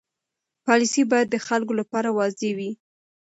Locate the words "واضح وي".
2.17-2.71